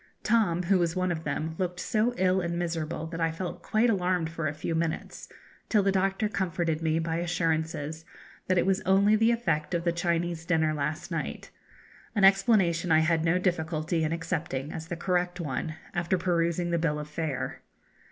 Tom, 0.23 0.63
who 0.63 0.79
was 0.79 0.95
one 0.95 1.11
of 1.11 1.25
them, 1.25 1.53
looked 1.59 1.79
so 1.79 2.15
ill 2.17 2.41
and 2.41 2.57
miserable 2.57 3.05
that 3.05 3.21
I 3.21 3.29
felt 3.29 3.61
quite 3.61 3.87
alarmed 3.87 4.31
for 4.31 4.47
a 4.47 4.53
few 4.55 4.73
minutes, 4.73 5.29
till 5.69 5.83
the 5.83 5.91
doctor 5.91 6.27
comforted 6.27 6.81
me 6.81 6.97
by 6.97 7.17
assurances 7.17 8.03
that 8.47 8.57
it 8.57 8.65
was 8.65 8.81
only 8.81 9.15
the 9.15 9.29
effect 9.29 9.75
of 9.75 9.83
the 9.83 9.91
Chinese 9.91 10.43
dinner 10.43 10.73
last 10.73 11.11
night 11.11 11.51
an 12.15 12.23
explanation 12.23 12.91
I 12.91 13.01
had 13.01 13.23
no 13.23 13.37
difficulty 13.37 14.03
in 14.03 14.11
accepting 14.11 14.71
as 14.73 14.87
the 14.87 14.97
correct 14.97 15.39
one 15.39 15.75
after 15.93 16.17
perusing 16.17 16.71
the 16.71 16.79
bill 16.79 16.97
of 16.97 17.07
fare. 17.07 17.61